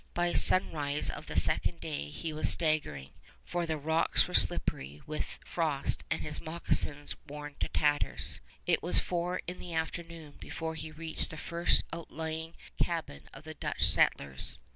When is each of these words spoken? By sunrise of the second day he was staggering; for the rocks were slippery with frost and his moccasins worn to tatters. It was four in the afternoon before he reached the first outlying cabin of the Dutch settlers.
By 0.15 0.33
sunrise 0.33 1.11
of 1.11 1.27
the 1.27 1.39
second 1.39 1.79
day 1.79 2.09
he 2.09 2.33
was 2.33 2.49
staggering; 2.49 3.11
for 3.45 3.67
the 3.67 3.77
rocks 3.77 4.27
were 4.27 4.33
slippery 4.33 4.99
with 5.05 5.37
frost 5.45 6.03
and 6.09 6.21
his 6.23 6.41
moccasins 6.41 7.15
worn 7.27 7.53
to 7.59 7.67
tatters. 7.67 8.41
It 8.65 8.81
was 8.81 8.99
four 8.99 9.41
in 9.45 9.59
the 9.59 9.75
afternoon 9.75 10.37
before 10.39 10.73
he 10.73 10.89
reached 10.89 11.29
the 11.29 11.37
first 11.37 11.83
outlying 11.93 12.55
cabin 12.83 13.29
of 13.31 13.43
the 13.43 13.53
Dutch 13.53 13.83
settlers. 13.85 14.57